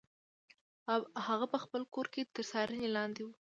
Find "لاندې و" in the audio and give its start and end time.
2.95-3.27